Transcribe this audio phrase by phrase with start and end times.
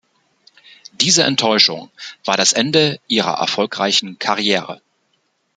[0.93, 1.91] Diese Enttäuschung
[2.25, 4.81] war das Ende ihrer erfolgreichen Karriere.